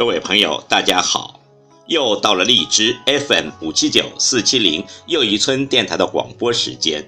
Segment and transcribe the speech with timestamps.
[0.00, 1.38] 各位朋友，大家好！
[1.84, 7.06] 又到了荔枝 FM 五七九四七零又一村电台的广播时间。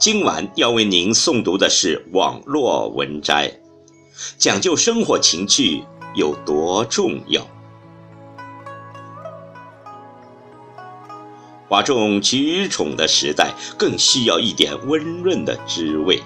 [0.00, 3.56] 今晚要为您诵读的是网络文摘，
[4.36, 5.84] 讲究生活情趣
[6.16, 7.46] 有多重要？
[11.68, 16.20] 哗众取宠的时代，更需要一点温润的滋味。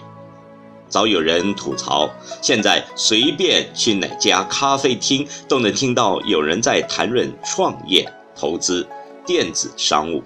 [0.88, 2.08] 早有人吐槽，
[2.40, 8.86] 现在随便去哪家咖啡厅，都能听到有人在谈论创业、投资、
[9.26, 10.22] 电子商务，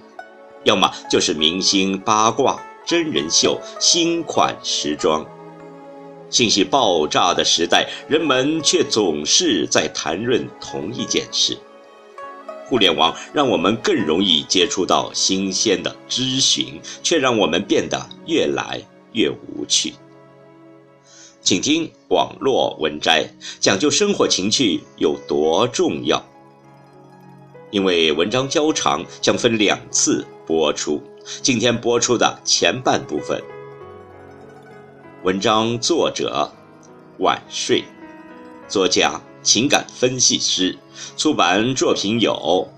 [0.65, 5.25] 要么就是明星八卦、真人秀、新款时装。
[6.29, 11.59] 信息爆炸的时代，人们却总是在谈论同一件事。
[12.67, 18.81] 互联网让我们更容易接触到新鲜的资讯，却让我们变得越来
[19.13, 19.93] 越无趣。
[21.43, 23.27] 请听网络文摘，
[23.61, 26.23] 讲究生活情趣有多重要。
[27.71, 31.03] 因为文章较长，将分两次播出。
[31.43, 33.43] 今天播出的前半部分。
[35.25, 36.53] 文章作者：
[37.19, 37.85] 晚睡，
[38.69, 40.79] 作家、情感分析师，
[41.17, 42.33] 出版作品有《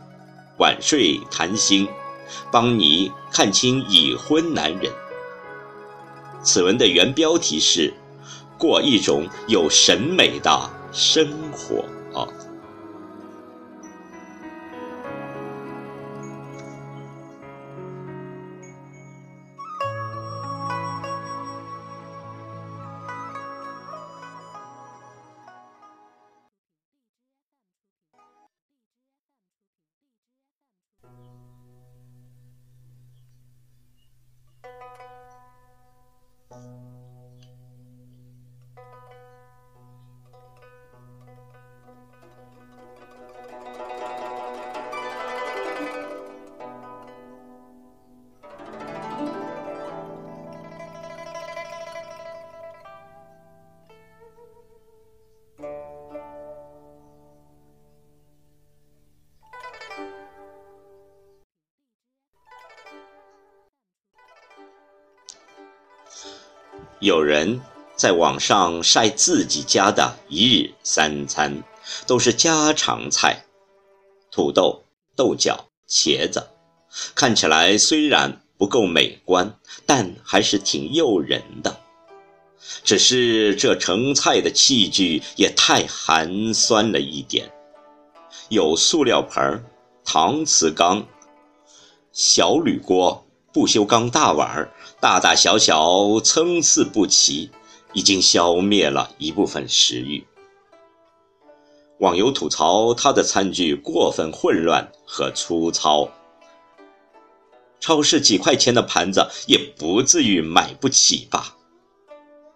[0.59, 1.87] 晚睡谈心》，
[2.53, 4.93] 帮你看清已婚男人。
[6.45, 7.93] 此文的原标题是。
[8.63, 11.85] 过一种有审美的生活
[12.15, 12.23] 啊。
[67.03, 67.61] 有人
[67.97, 71.65] 在网上晒自己家的一日三餐，
[72.07, 73.45] 都是家常菜，
[74.31, 74.85] 土豆、
[75.17, 76.47] 豆角、茄子，
[77.17, 81.77] 看起来虽然不够美观，但还是挺诱人的。
[82.85, 87.51] 只是这盛菜的器具也太寒酸了一点，
[88.49, 89.65] 有塑料盆、
[90.05, 91.05] 搪瓷缸、
[92.13, 93.27] 小铝锅。
[93.53, 97.51] 不锈钢大碗大大小小参差不齐，
[97.93, 100.25] 已经消灭了一部分食欲。
[101.99, 106.09] 网友吐槽他的餐具过分混乱和粗糙，
[107.79, 111.55] 超市几块钱的盘子也不至于买不起吧？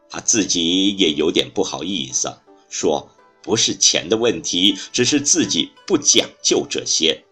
[0.08, 2.32] 他自己也有点不好意思，
[2.70, 3.10] 说
[3.42, 7.25] 不是钱的问题，只是自己不讲究这些。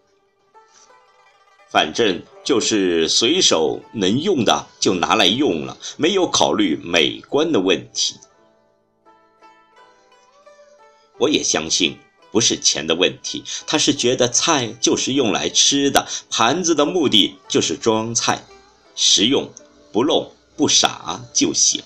[1.75, 8.15] 反正就是随手能用的就拿来用了，没有考虑美观的问题。
[11.17, 11.97] 我也相信
[12.31, 18.45] 不是钱的问题，他是觉得菜就是用来吃的，盘子的目的就是装菜，
[18.95, 19.51] 实用
[19.91, 21.83] 不漏不傻就行。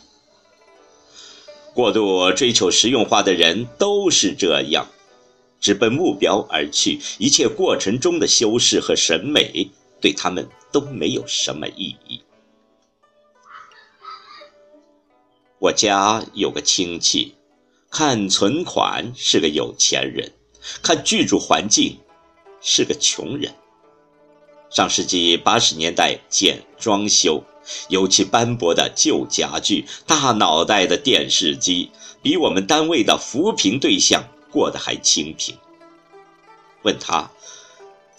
[1.73, 4.87] 过度追求实用化的人都是这样，
[5.59, 9.71] 直奔目标而去，一切过程中的修饰和审美。
[10.01, 12.21] 对他们都没有什么意义。
[15.59, 17.35] 我家有个亲戚，
[17.89, 20.31] 看存款是个有钱人，
[20.81, 21.99] 看居住环境
[22.61, 23.53] 是个穷人。
[24.69, 27.43] 上世纪八十年代简装修，
[27.89, 31.91] 油漆斑驳的旧家具，大脑袋的电视机，
[32.21, 35.57] 比我们单位的扶贫对象过得还清贫。
[36.83, 37.29] 问他。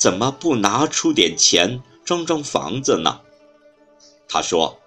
[0.00, 3.20] 怎么不拿出点钱装装房子呢？
[4.26, 4.80] 他说：“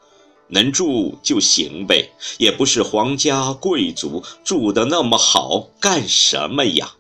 [0.49, 6.95] 能住就行呗，也不是皇家贵族，住的那么好干什么呀？”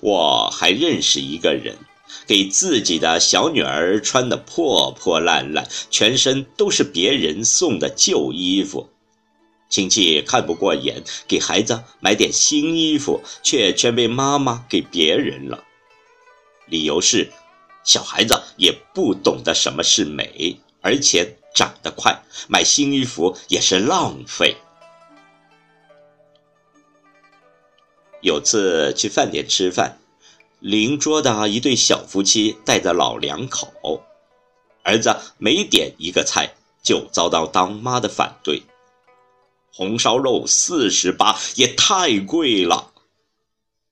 [0.00, 1.76] 我还认识一个人，
[2.26, 8.88] 给自己的小女儿穿的破破烂烂，全身都是别人送的旧衣服。
[9.72, 15.64] 亲戚看不过眼，给孩子买点新衣服，却全被妈妈给别人了。
[16.66, 17.32] 理由是，
[17.82, 24.58] 小孩子也不懂得什么是美，而且长得快，买新衣服也是浪费。
[28.20, 29.96] 有次去饭店吃饭，
[30.60, 34.04] 邻桌的一对小夫妻带着老两口，
[34.82, 36.52] 儿子每点一个菜
[36.82, 38.62] 就遭到当妈的反对。
[39.74, 42.90] 红烧肉四十八也太贵了，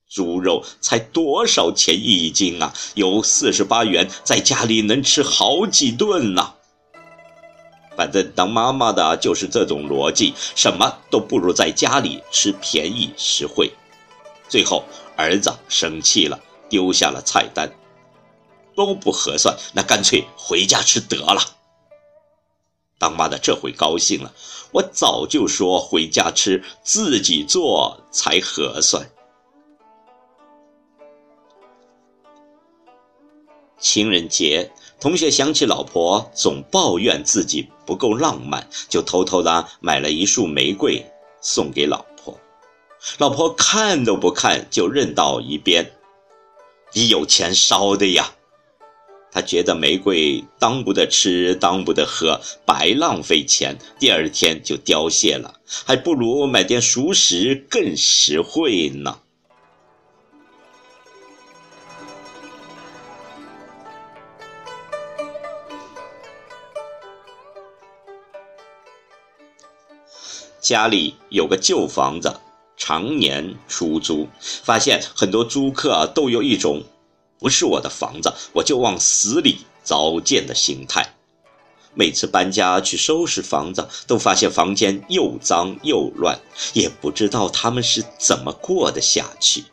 [0.09, 2.75] 猪肉才多少钱一斤啊？
[2.95, 6.55] 有四十八元，在家里能吃好几顿呢。
[7.97, 13.71] 反正当妈妈的就是这种逻辑，什么都不如在家里吃便宜实惠。
[14.49, 14.85] 最后，
[15.17, 16.39] 儿子生气了，
[16.69, 17.71] 丢下了菜单，
[18.75, 21.41] 都不合算，那干脆回家吃得了。
[23.01, 24.31] 当妈的这回高兴了，
[24.73, 29.11] 我早就说回家吃，自己做才合算。
[33.79, 34.71] 情人节，
[35.01, 41.11] 同学想起老婆总抱怨自己不够浪漫，就偷偷的买了一束玫瑰
[41.41, 42.39] 送给老婆。
[43.17, 45.91] 老婆看都不看就扔到一边，
[46.93, 48.35] 你有钱烧的呀！
[49.33, 55.55] 他觉得玫瑰当不得吃，当不得喝，白浪费钱，第二天就凋谢了，
[55.87, 59.19] 还不如买点熟食更实惠呢。
[70.61, 72.41] 家里有个旧房子。
[72.83, 76.83] 常年出租，发现很多租客都有一种
[77.41, 81.15] “不是我的房子，我就往死里糟践”的心态。
[81.95, 86.39] 每次搬家去收拾房子，都发现房间又脏又乱，
[86.73, 89.65] 也不知道他们是怎么过得下去。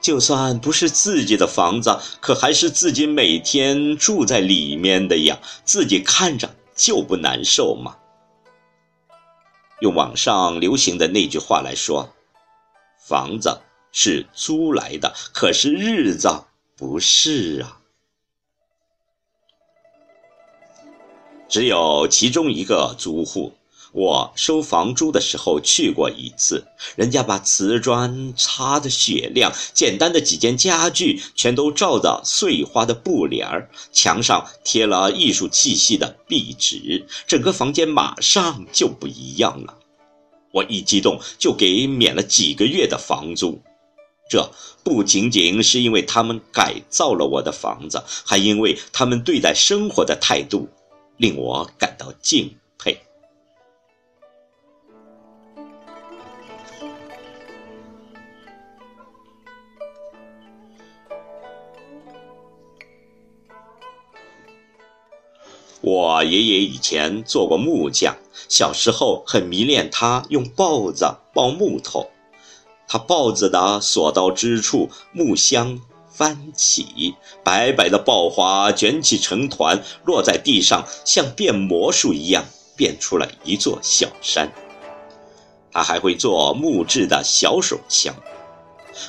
[0.00, 7.96] 就算不是自己的房子，可还是自己每天住在里面的呀，自己看着就不难受吗？
[9.80, 12.14] 用网上流行的那句话来说
[13.06, 13.60] ：“房子
[13.92, 16.28] 是租来的，可是日子
[16.76, 17.76] 不是啊。”
[21.48, 23.54] 只有其中一个租户，
[23.92, 39.78] 我收房租的时候去过一次，人家把瓷砖擦得雪亮，简单的几件家具全都罩着碎花的布帘儿，墙上贴了艺术气息的壁纸，整个房间马上就不一样了。
[40.52, 43.62] 我一激动就给免了几个月的房租，
[44.28, 44.50] 这
[44.84, 50.68] 不仅仅是因为他们改造了我的房子，还因为他们对待生活的态度
[51.16, 53.00] 令我感到敬佩。
[65.80, 68.14] 我爷爷以前做过木匠。
[68.48, 71.04] 小时候很迷恋他用刨子
[71.34, 72.10] 刨木头，
[72.88, 75.78] 他刨子的所到之处，木香
[76.10, 77.14] 翻起，
[77.44, 84.50] 白白的刨花卷起成团，落在地上，像变魔术一样变出了一座小山。
[85.70, 88.14] 他还会做木质的小手枪，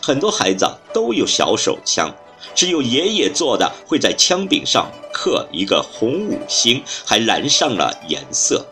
[0.01, 2.13] 很多孩子都有小手枪，
[2.53, 8.63] 只有爷爷做的会在枪柄上刻一个红五星，还染上了颜色。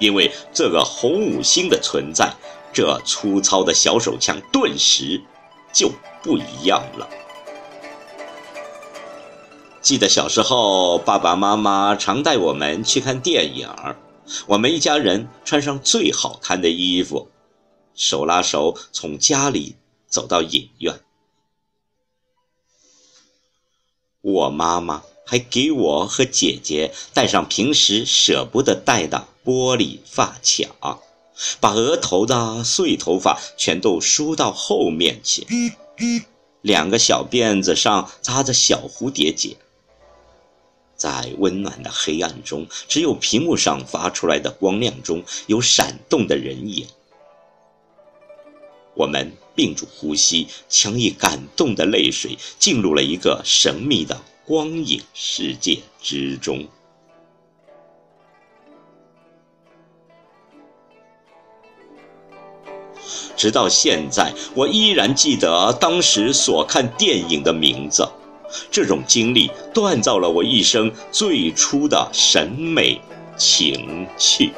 [0.00, 2.32] 因为这个红五星的存在，
[2.72, 5.22] 这粗糙的小手枪顿时
[5.72, 5.90] 就
[6.22, 7.08] 不一样了。
[9.80, 13.68] 记得小时候，爸爸妈妈常带我们去看电影
[14.46, 17.28] 我们一家人穿上最好看的衣服，
[17.94, 21.00] 手拉手从家里走到影院。
[24.20, 29.28] 我妈妈还给我和姐姐戴上平时舍不得戴的。
[29.42, 31.00] 玻璃发卡，
[31.60, 35.46] 把额头的碎头发全都梳到后面去，
[36.62, 39.56] 两个小辫子上扎着小蝴蝶结。
[40.96, 46.86] 在温暖的黑暗中，只有屏幕上发出来的光亮中有闪动的人影。
[48.94, 56.66] 我们屏住呼吸，强以感动的泪水进入了一个神秘的光影世界之中。
[63.40, 68.06] 直到现在，我依然记得当时所看电影的名字。
[68.70, 73.00] 这种经历锻造了我一生最初的审美
[73.38, 74.52] 情趣。